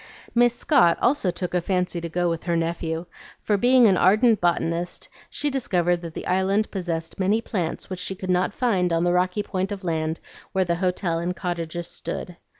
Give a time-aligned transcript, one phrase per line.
[0.33, 3.05] Miss Scott also took a fancy to go with her nephew;
[3.39, 8.15] for, being an ardent botanist, she discovered that the Island possessed many plants which she
[8.15, 10.19] could not find on the rocky point of land
[10.53, 12.35] where the hotel and cottages stood.